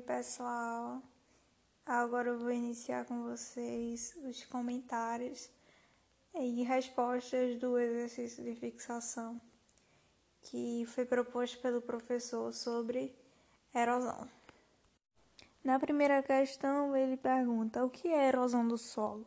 Pessoal. 0.00 1.02
Agora 1.84 2.28
eu 2.28 2.38
vou 2.38 2.50
iniciar 2.50 3.04
com 3.04 3.24
vocês 3.24 4.16
os 4.24 4.44
comentários 4.44 5.50
e 6.34 6.62
respostas 6.62 7.58
do 7.58 7.78
exercício 7.78 8.44
de 8.44 8.54
fixação 8.54 9.40
que 10.42 10.84
foi 10.86 11.04
proposto 11.04 11.60
pelo 11.60 11.82
professor 11.82 12.52
sobre 12.52 13.14
erosão. 13.74 14.28
Na 15.62 15.78
primeira 15.78 16.22
questão, 16.22 16.96
ele 16.96 17.16
pergunta: 17.16 17.84
o 17.84 17.90
que 17.90 18.08
é 18.08 18.28
erosão 18.28 18.66
do 18.66 18.78
solo? 18.78 19.26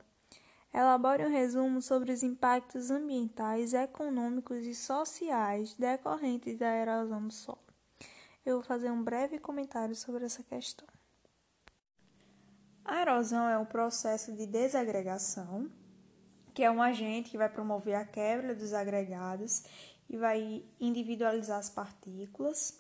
Elabore 0.73 1.25
um 1.25 1.29
resumo 1.29 1.81
sobre 1.81 2.11
os 2.11 2.23
impactos 2.23 2.89
ambientais, 2.89 3.73
econômicos 3.73 4.65
e 4.65 4.73
sociais 4.73 5.75
decorrentes 5.75 6.57
da 6.57 6.75
erosão 6.75 7.27
do 7.27 7.33
solo. 7.33 7.72
Eu 8.45 8.55
vou 8.55 8.63
fazer 8.63 8.91
um 8.91 9.01
breve 9.01 9.39
comentário 9.39 9.95
sobre 9.95 10.25
essa 10.25 10.43
questão. 10.43 10.87
A 12.83 13.01
erosão 13.01 13.47
é 13.47 13.57
um 13.57 13.65
processo 13.65 14.33
de 14.33 14.45
desagregação, 14.45 15.71
que 16.53 16.61
é 16.61 16.69
um 16.69 16.81
agente 16.81 17.29
que 17.29 17.37
vai 17.37 17.47
promover 17.47 17.95
a 17.95 18.05
quebra 18.05 18.53
dos 18.53 18.73
agregados 18.73 19.63
e 20.09 20.17
vai 20.17 20.65
individualizar 20.77 21.57
as 21.57 21.69
partículas. 21.69 22.77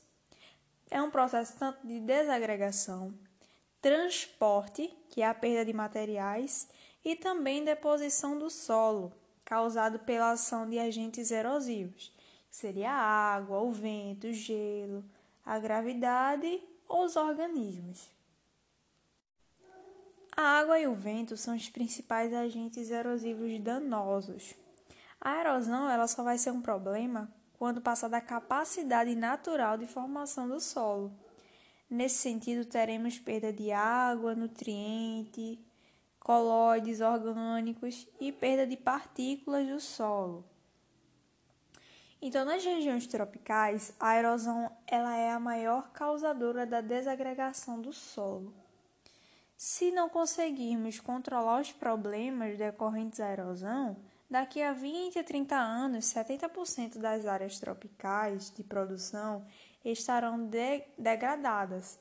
É 0.91 1.01
um 1.01 1.09
processo 1.09 1.57
tanto 1.57 1.87
de 1.87 2.01
desagregação, 2.01 3.13
transporte, 3.81 4.93
que 5.09 5.21
é 5.21 5.27
a 5.27 5.33
perda 5.33 5.65
de 5.65 5.73
materiais, 5.73 6.67
e 7.05 7.15
também 7.15 7.63
deposição 7.63 8.37
do 8.37 8.49
solo, 8.49 9.13
causado 9.45 9.99
pela 9.99 10.31
ação 10.31 10.69
de 10.69 10.77
agentes 10.77 11.31
erosivos, 11.31 12.13
que 12.49 12.55
seria 12.55 12.91
a 12.91 13.35
água, 13.35 13.61
o 13.61 13.71
vento, 13.71 14.27
o 14.27 14.33
gelo, 14.33 15.03
a 15.45 15.59
gravidade 15.59 16.61
ou 16.87 17.05
os 17.05 17.15
organismos. 17.15 18.09
A 20.35 20.41
água 20.59 20.79
e 20.79 20.87
o 20.87 20.95
vento 20.95 21.37
são 21.37 21.55
os 21.55 21.69
principais 21.69 22.33
agentes 22.33 22.89
erosivos 22.89 23.59
danosos. 23.59 24.55
A 25.21 25.39
erosão 25.39 25.89
ela 25.89 26.07
só 26.07 26.23
vai 26.23 26.37
ser 26.37 26.51
um 26.51 26.61
problema 26.61 27.31
quando 27.57 27.81
passar 27.81 28.09
da 28.09 28.19
capacidade 28.19 29.15
natural 29.15 29.77
de 29.77 29.85
formação 29.85 30.47
do 30.47 30.59
solo. 30.59 31.13
Nesse 31.89 32.15
sentido, 32.15 32.65
teremos 32.65 33.19
perda 33.19 33.53
de 33.53 33.71
água, 33.71 34.33
nutriente, 34.33 35.59
colóides 36.19 36.99
orgânicos 37.01 38.07
e 38.19 38.31
perda 38.31 38.65
de 38.65 38.75
partículas 38.75 39.67
do 39.67 39.79
solo. 39.79 40.43
Então, 42.25 42.45
nas 42.45 42.63
regiões 42.63 43.05
tropicais, 43.05 43.93
a 43.99 44.17
erosão 44.17 44.71
ela 44.87 45.13
é 45.13 45.29
a 45.29 45.41
maior 45.41 45.91
causadora 45.91 46.65
da 46.65 46.79
desagregação 46.79 47.81
do 47.81 47.91
solo. 47.91 48.53
Se 49.57 49.91
não 49.91 50.07
conseguirmos 50.07 51.01
controlar 51.01 51.59
os 51.59 51.73
problemas 51.73 52.57
decorrentes 52.57 53.19
à 53.19 53.29
erosão, 53.29 53.97
daqui 54.29 54.61
a 54.61 54.71
20 54.71 55.19
a 55.19 55.23
30 55.25 55.53
anos, 55.53 56.05
70% 56.05 56.97
das 56.97 57.25
áreas 57.25 57.59
tropicais 57.59 58.49
de 58.51 58.63
produção 58.63 59.45
estarão 59.83 60.47
de 60.47 60.81
degradadas. 60.97 61.99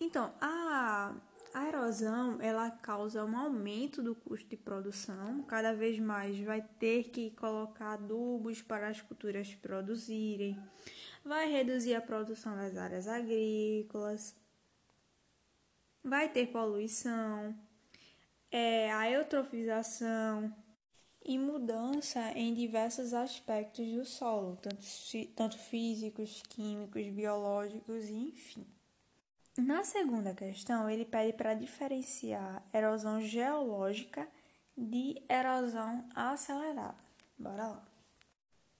Então, 0.00 0.32
a 0.40 1.12
a 1.54 1.66
erosão 1.66 2.40
ela 2.40 2.70
causa 2.70 3.24
um 3.24 3.36
aumento 3.36 4.02
do 4.02 4.14
custo 4.14 4.48
de 4.48 4.56
produção, 4.56 5.42
cada 5.44 5.72
vez 5.72 5.98
mais 5.98 6.38
vai 6.40 6.62
ter 6.78 7.04
que 7.04 7.30
colocar 7.32 7.94
adubos 7.94 8.60
para 8.62 8.88
as 8.88 9.00
culturas 9.00 9.54
produzirem, 9.54 10.60
vai 11.24 11.50
reduzir 11.50 11.94
a 11.94 12.00
produção 12.00 12.56
das 12.56 12.76
áreas 12.76 13.08
agrícolas, 13.08 14.36
vai 16.02 16.28
ter 16.28 16.48
poluição, 16.48 17.54
é, 18.50 18.92
a 18.92 19.10
eutrofização 19.10 20.54
e 21.24 21.38
mudança 21.38 22.32
em 22.32 22.54
diversos 22.54 23.12
aspectos 23.12 23.86
do 23.86 24.04
solo, 24.04 24.56
tanto, 24.56 24.84
tanto 25.34 25.58
físicos, 25.58 26.42
químicos, 26.48 27.06
biológicos, 27.08 28.08
enfim. 28.08 28.66
Na 29.58 29.82
segunda 29.82 30.32
questão, 30.34 30.88
ele 30.88 31.04
pede 31.04 31.32
para 31.32 31.52
diferenciar 31.52 32.62
erosão 32.72 33.20
geológica 33.20 34.28
de 34.76 35.20
erosão 35.28 36.08
acelerada. 36.14 36.94
Bora 37.36 37.66
lá. 37.66 37.88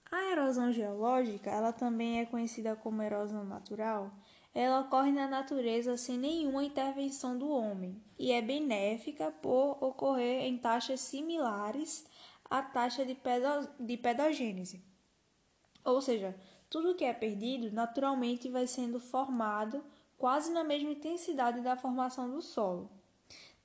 A 0.09 0.31
erosão 0.31 0.71
geológica, 0.71 1.49
ela 1.49 1.73
também 1.73 2.21
é 2.21 2.25
conhecida 2.25 2.77
como 2.77 3.01
erosão 3.01 3.43
natural. 3.43 4.09
Ela 4.55 4.79
ocorre 4.79 5.11
na 5.11 5.27
natureza 5.27 5.97
sem 5.97 6.17
nenhuma 6.17 6.63
intervenção 6.63 7.37
do 7.37 7.49
homem 7.49 8.01
e 8.17 8.31
é 8.31 8.41
benéfica 8.41 9.33
por 9.33 9.83
ocorrer 9.83 10.45
em 10.45 10.57
taxas 10.57 11.01
similares 11.01 12.05
à 12.49 12.61
taxa 12.61 13.03
de, 13.03 13.15
pedo 13.15 13.69
de 13.77 13.97
pedogênese. 13.97 14.81
Ou 15.83 16.01
seja, 16.01 16.39
tudo 16.69 16.95
que 16.95 17.03
é 17.03 17.11
perdido 17.11 17.69
naturalmente 17.69 18.47
vai 18.47 18.65
sendo 18.65 18.97
formado 18.97 19.83
quase 20.19 20.51
na 20.51 20.63
mesma 20.63 20.91
intensidade 20.91 21.61
da 21.61 21.77
formação 21.77 22.29
do 22.29 22.41
solo. 22.41 22.91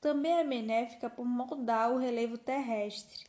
Também 0.00 0.32
é 0.32 0.44
benéfica 0.44 1.10
por 1.10 1.26
moldar 1.26 1.92
o 1.92 1.98
relevo 1.98 2.38
terrestre 2.38 3.26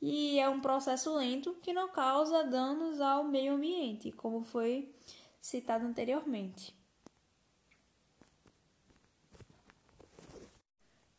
e 0.00 0.38
é 0.38 0.48
um 0.48 0.60
processo 0.60 1.14
lento 1.16 1.54
que 1.62 1.72
não 1.72 1.88
causa 1.88 2.44
danos 2.44 3.00
ao 3.00 3.24
meio 3.24 3.54
ambiente, 3.54 4.12
como 4.12 4.44
foi 4.44 4.94
citado 5.40 5.86
anteriormente. 5.86 6.78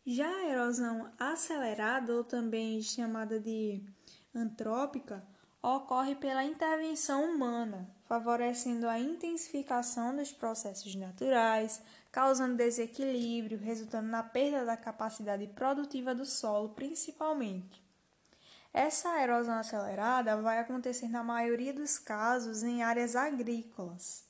Já 0.06 0.28
a 0.28 0.46
erosão 0.48 1.12
acelerada, 1.18 2.14
ou 2.14 2.24
também 2.24 2.82
chamada 2.82 3.40
de 3.40 3.84
antrópica, 4.34 5.26
ocorre 5.62 6.16
pela 6.16 6.44
intervenção 6.44 7.24
humana, 7.24 7.90
favorecendo 8.12 8.90
a 8.90 9.00
intensificação 9.00 10.14
dos 10.14 10.34
processos 10.34 10.94
naturais, 10.96 11.82
causando 12.12 12.58
desequilíbrio, 12.58 13.58
resultando 13.58 14.10
na 14.10 14.22
perda 14.22 14.66
da 14.66 14.76
capacidade 14.76 15.48
produtiva 15.48 16.14
do 16.14 16.26
solo, 16.26 16.68
principalmente. 16.72 17.82
Essa 18.74 19.22
erosão 19.24 19.54
acelerada 19.54 20.36
vai 20.42 20.60
acontecer 20.60 21.08
na 21.08 21.24
maioria 21.24 21.72
dos 21.74 21.98
casos 21.98 22.64
em 22.64 22.84
áreas 22.84 23.16
agrícolas. 23.16 24.26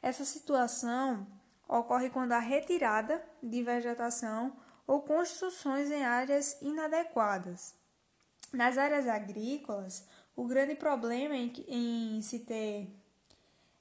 Essa 0.00 0.24
situação 0.24 1.26
ocorre 1.68 2.08
quando 2.08 2.32
há 2.32 2.38
retirada 2.38 3.22
de 3.42 3.62
vegetação 3.62 4.56
ou 4.86 5.02
construções 5.02 5.90
em 5.90 6.06
áreas 6.06 6.56
inadequadas. 6.62 7.74
Nas 8.50 8.78
áreas 8.78 9.06
agrícolas, 9.06 10.06
o 10.34 10.46
grande 10.46 10.74
problema 10.74 11.36
em, 11.36 11.52
em 11.68 12.22
se 12.22 12.38
ter 12.38 13.04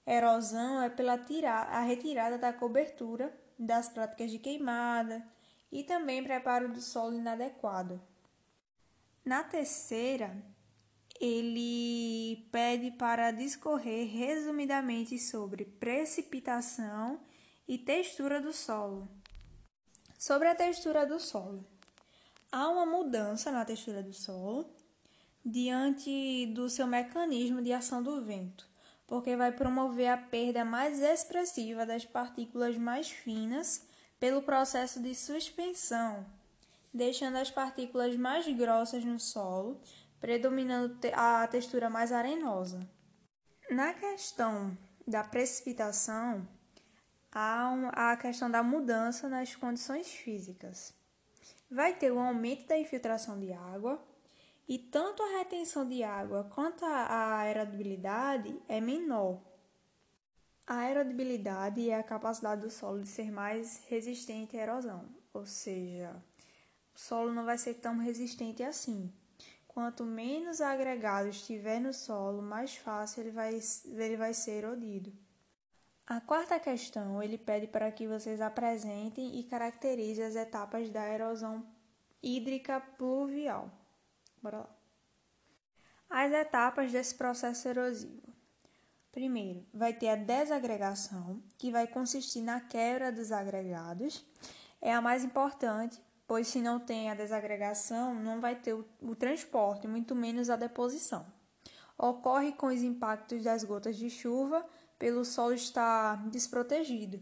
erosão 0.06 0.82
é 0.82 0.90
pela 0.90 1.18
tirar, 1.18 1.68
a 1.70 1.82
retirada 1.82 2.38
da 2.38 2.54
cobertura 2.54 3.36
das 3.58 3.90
práticas 3.90 4.32
de 4.32 4.40
queimada 4.40 5.26
e 5.72 5.84
também 5.84 6.24
preparo 6.24 6.72
do 6.72 6.82
solo 6.82 7.18
inadequado. 7.18 8.02
Na 9.24 9.44
terceira, 9.44 10.38
ele 11.20 12.48
pede 12.52 12.92
para 12.92 13.32
discorrer 13.32 14.08
resumidamente 14.08 15.18
sobre 15.18 15.66
precipitação 15.66 17.20
e 17.68 17.78
textura 17.78 18.42
do 18.42 18.54
solo. 18.54 19.10
Sobre 20.18 20.48
a 20.48 20.56
textura 20.56 21.06
do 21.06 21.20
solo, 21.20 21.66
há 22.52 22.70
uma 22.70 22.86
mudança 22.86 23.52
na 23.52 23.66
textura 23.66 24.04
do 24.04 24.14
solo 24.14 24.70
diante 25.44 26.48
do 26.48 26.70
seu 26.70 26.88
mecanismo 26.88 27.62
de 27.62 27.72
ação 27.72 28.02
do 28.02 28.24
vento, 28.24 28.68
porque 29.08 29.36
vai 29.36 29.52
promover 29.52 30.08
a 30.08 30.18
perda 30.18 30.66
mais 30.66 31.00
expressiva 31.00 31.86
das 31.86 32.06
partículas 32.06 32.78
mais 32.78 33.10
finas 33.10 33.88
pelo 34.20 34.42
processo 34.42 35.02
de 35.02 35.14
suspensão, 35.14 36.26
deixando 36.94 37.38
as 37.38 37.52
partículas 37.52 38.16
mais 38.16 38.48
grossas 38.56 39.04
no 39.04 39.20
solo, 39.20 39.80
predominando 40.20 40.98
a 41.14 41.48
textura 41.48 41.90
mais 41.90 42.12
arenosa. 42.12 42.88
Na 43.70 43.94
questão 43.94 44.78
da 45.08 45.24
precipitação, 45.24 46.48
há 47.32 48.12
a 48.12 48.18
questão 48.18 48.50
da 48.50 48.64
mudança 48.64 49.28
nas 49.30 49.56
condições 49.56 50.08
físicas. 50.08 50.94
Vai 51.70 51.94
ter 51.94 52.12
um 52.12 52.20
aumento 52.20 52.68
da 52.68 52.78
infiltração 52.78 53.40
de 53.40 53.52
água, 53.52 54.02
e 54.68 54.80
tanto 54.80 55.22
a 55.22 55.38
retenção 55.38 55.88
de 55.88 56.04
água 56.04 56.44
quanto 56.46 56.84
a 56.84 57.40
aerodibilidade 57.40 58.60
é 58.68 58.82
menor. 58.82 59.42
A 60.66 60.78
aerodibilidade 60.80 61.90
é 61.90 61.96
a 61.96 62.04
capacidade 62.04 62.62
do 62.62 62.72
solo 62.72 63.02
de 63.02 63.08
ser 63.08 63.32
mais 63.32 63.84
resistente 63.88 64.58
à 64.58 64.64
erosão, 64.64 65.08
ou 65.32 65.46
seja, 65.46 66.16
o 66.96 67.00
solo 67.00 67.32
não 67.32 67.46
vai 67.46 67.58
ser 67.58 67.76
tão 67.76 67.98
resistente 67.98 68.64
assim. 68.64 69.14
Quanto 69.68 70.04
menos 70.04 70.62
agregados 70.62 71.46
tiver 71.46 71.80
no 71.80 71.94
solo, 71.94 72.42
mais 72.42 72.76
fácil 72.76 73.22
ele 73.22 73.32
vai, 73.32 73.60
ele 73.86 74.18
vai 74.18 74.34
ser 74.34 74.64
erodido. 74.64 75.14
A 76.08 76.22
quarta 76.22 76.60
questão, 76.60 77.22
ele 77.22 77.38
pede 77.38 77.68
para 77.68 77.92
que 77.92 78.08
vocês 78.08 78.40
apresentem 78.40 79.38
e 79.40 79.44
caracterizem 79.44 80.24
as 80.24 80.36
etapas 80.36 80.90
da 80.90 81.08
erosão 81.10 81.66
hídrica 82.24 82.80
pluvial. 82.80 83.85
Bora 84.46 84.60
lá. 84.60 84.70
As 86.08 86.32
etapas 86.32 86.92
desse 86.92 87.16
processo 87.16 87.68
erosivo. 87.68 88.22
Primeiro, 89.12 89.66
vai 89.74 89.92
ter 89.92 90.10
a 90.10 90.16
desagregação, 90.16 91.42
que 91.58 91.72
vai 91.72 91.88
consistir 91.88 92.42
na 92.42 92.62
quebra 92.62 93.12
dos 93.12 93.32
agregados. 93.32 94.24
É 94.80 94.94
a 94.94 95.02
mais 95.02 95.24
importante, 95.24 96.00
pois 96.28 96.48
se 96.48 96.62
não 96.62 96.80
tem 96.80 97.10
a 97.10 97.16
desagregação, 97.16 98.14
não 98.14 98.40
vai 98.40 98.56
ter 98.56 98.76
o, 98.76 99.16
transporte, 99.16 99.88
muito 99.88 100.14
menos 100.14 100.52
a 100.52 100.56
deposição. 100.56 101.26
Ocorre 101.98 102.52
com 102.52 102.68
os 102.68 102.84
impactos 102.84 103.42
das 103.42 103.64
gotas 103.64 103.98
de 103.98 104.12
chuva 104.12 104.64
pelo 105.00 105.26
solo 105.26 105.56
estar 105.56 106.24
desprotegido. 106.30 107.20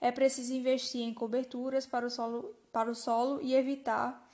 É 0.00 0.10
preciso 0.10 0.54
investir 0.54 1.02
em 1.02 1.12
coberturas 1.12 1.84
para 1.84 2.06
o 2.06 2.10
solo, 2.10 2.56
para 2.72 2.90
o 2.90 2.94
solo 2.94 3.42
e 3.42 3.54
evitar 3.54 4.26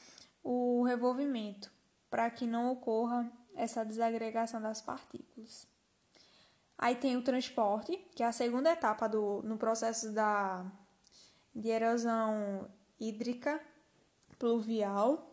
o 0.45 0.85
revolvimento, 0.85 1.75
para 2.11 2.31
que 2.31 2.47
não 2.47 2.73
ocorra 2.73 3.31
essa 3.55 3.85
desagregação 3.85 4.61
das 4.61 4.81
partículas. 4.81 5.67
Aí 6.79 6.95
tem 6.95 7.17
o 7.17 7.23
transporte, 7.23 7.97
que 8.15 8.23
é 8.23 8.27
a 8.27 8.33
segunda 8.33 8.71
etapa 8.71 9.09
do, 9.09 9.43
no 9.43 9.57
processo 9.57 10.13
da, 10.13 10.65
de 11.55 11.69
erosão 11.69 12.71
hídrica 13.01 13.61
pluvial. 14.39 15.33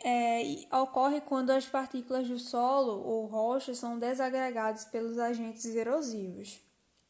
É, 0.00 0.42
ocorre 0.72 1.20
quando 1.20 1.50
as 1.50 1.66
partículas 1.66 2.28
do 2.28 2.38
solo 2.38 3.02
ou 3.04 3.26
rocha 3.26 3.74
são 3.74 3.98
desagregadas 3.98 4.84
pelos 4.84 5.18
agentes 5.18 5.64
erosivos. 5.64 6.60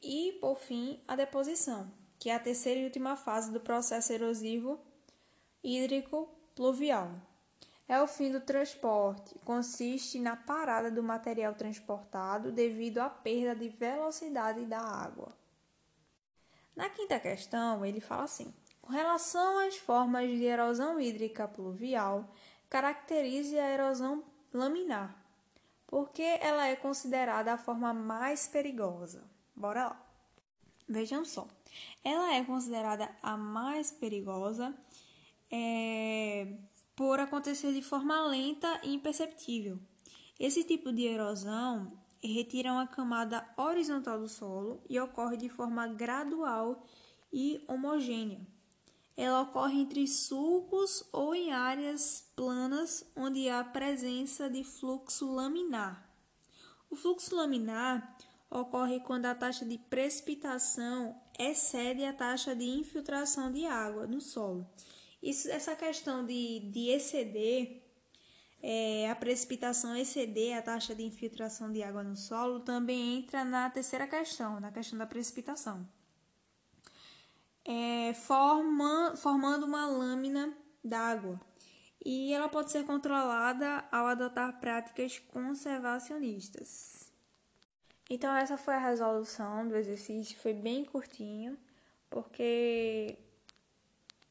E, 0.03 0.39
por 0.41 0.59
fim, 0.59 1.03
a 1.09 1.17
deposição, 1.17 1.91
que 2.19 2.31
é 2.31 2.35
a 2.35 2.39
terceira 2.39 2.81
e 2.81 2.85
última 2.85 3.17
fase 3.17 3.51
do 3.51 3.61
processo 3.61 4.13
erosivo 4.13 4.79
hídrico 5.63 6.29
pluvial. 6.59 7.09
É 7.87 8.03
o 8.03 8.09
fim 8.09 8.33
do 8.33 8.41
transporte, 8.41 9.39
consiste 9.45 10.19
na 10.19 10.35
parada 10.35 10.91
do 10.91 11.05
material 11.05 11.55
transportado 11.55 12.51
devido 12.51 12.99
à 12.99 13.09
perda 13.09 13.55
de 13.55 13.69
velocidade 13.69 14.67
da 14.67 14.81
água. 14.81 15.29
Na 16.75 16.91
quinta 16.91 17.21
questão, 17.21 17.85
ele 17.85 18.01
fala 18.01 18.25
assim: 18.25 18.53
com 18.83 18.91
relação 18.91 19.61
às 19.61 19.77
formas 19.77 20.29
de 20.29 20.43
erosão 20.43 20.99
hídrica 20.99 21.47
pluvial, 21.47 22.29
caracterize 22.69 23.57
a 23.57 23.71
erosão 23.71 24.25
laminar, 24.53 25.17
porque 25.87 26.39
ela 26.41 26.67
é 26.67 26.75
considerada 26.75 27.53
a 27.53 27.59
forma 27.59 27.95
mais 27.95 28.49
perigosa. 28.49 29.23
Bora 29.55 29.85
lá. 29.91 30.05
Vejam 30.89 31.25
só, 31.25 31.47
ela 32.03 32.35
é 32.35 32.43
considerada 32.43 33.09
a 33.23 33.37
mais 33.37 33.93
perigosa 33.93 34.75
é, 35.51 36.57
por 36.95 37.21
acontecer 37.21 37.73
de 37.73 37.83
forma 37.83 38.27
lenta 38.27 38.81
e 38.83 38.95
imperceptível. 38.95 39.79
Esse 40.39 40.65
tipo 40.65 40.93
de 40.93 41.03
erosão 41.03 41.93
retira 42.23 42.73
uma 42.73 42.87
camada 42.87 43.49
horizontal 43.57 44.19
do 44.19 44.29
solo 44.29 44.83
e 44.89 44.99
ocorre 44.99 45.37
de 45.37 45.49
forma 45.49 45.87
gradual 45.89 46.85
e 47.33 47.63
homogênea. 47.69 48.41
Ela 49.17 49.43
ocorre 49.43 49.81
entre 49.81 50.07
sulcos 50.07 51.05
ou 51.13 51.35
em 51.35 51.53
áreas 51.53 52.31
planas 52.37 53.05
onde 53.17 53.49
há 53.49 53.65
presença 53.65 54.49
de 54.49 54.63
fluxo 54.63 55.33
laminar. 55.33 56.09
O 56.89 56.95
fluxo 56.95 57.35
laminar 57.35 58.17
ocorre 58.51 59.01
quando 59.01 59.27
a 59.27 59.35
taxa 59.35 59.65
de 59.65 59.77
precipitação 59.77 61.21
excede 61.39 62.05
a 62.05 62.13
taxa 62.13 62.55
de 62.55 62.65
infiltração 62.65 63.53
de 63.53 63.67
água 63.67 64.07
no 64.07 64.21
solo. 64.21 64.67
Isso, 65.23 65.51
essa 65.51 65.75
questão 65.75 66.25
de, 66.25 66.61
de 66.71 66.89
exceder, 66.91 67.83
é, 68.63 69.11
a 69.11 69.17
precipitação 69.17 69.97
exceder 69.97 70.57
a 70.57 70.63
taxa 70.63 70.95
de 70.95 71.03
infiltração 71.03 71.73
de 71.73 71.83
água 71.83 72.03
no 72.03 72.17
solo, 72.17 72.61
também 72.61 73.19
entra 73.19 73.45
na 73.45 73.69
terceira 73.71 74.07
questão, 74.07 74.61
na 74.61 74.71
questão 74.71 74.99
da 74.99 75.07
precipitação. 75.07 75.89
É, 77.65 78.15
forma, 78.15 79.15
formando 79.17 79.67
uma 79.67 79.87
lâmina 79.87 80.57
d'água. 80.83 81.41
E 82.05 82.33
ela 82.33 82.49
pode 82.49 82.71
ser 82.71 82.85
controlada 82.85 83.85
ao 83.91 84.07
adotar 84.07 84.59
práticas 84.61 85.19
conservacionistas. 85.19 87.13
Então 88.09 88.35
essa 88.35 88.57
foi 88.57 88.75
a 88.75 88.79
resolução 88.79 89.69
do 89.69 89.77
exercício, 89.77 90.39
foi 90.39 90.55
bem 90.55 90.85
curtinho, 90.85 91.59
porque 92.09 93.19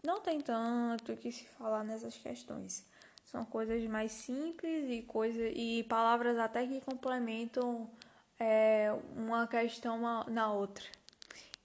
não 0.07 0.21
tem 0.21 0.39
tanto 0.39 1.17
que 1.17 1.33
se 1.33 1.43
falar 1.49 1.83
nessas 1.83 2.17
questões. 2.17 2.85
São 3.25 3.43
coisas 3.43 3.83
mais 3.89 4.13
simples 4.13 4.89
e 4.89 5.01
coisas 5.01 5.51
e 5.53 5.83
palavras 5.83 6.39
até 6.39 6.65
que 6.65 6.79
complementam 6.79 7.89
é, 8.39 8.89
uma 9.17 9.45
questão 9.47 9.99
na 10.29 10.53
outra. 10.53 10.85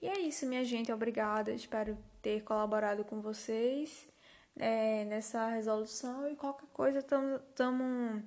E 0.01 0.09
é 0.09 0.19
isso, 0.19 0.45
minha 0.45 0.65
gente. 0.65 0.93
Obrigada. 0.93 1.53
Espero 1.53 1.97
ter 2.21 2.43
colaborado 2.43 3.05
com 3.05 3.21
vocês 3.21 4.09
é, 4.57 5.05
nessa 5.05 5.47
resolução 5.47 6.29
e 6.29 6.35
qualquer 6.35 6.67
coisa 6.73 6.99
estamos 6.99 8.25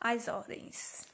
às 0.00 0.26
ordens. 0.26 1.06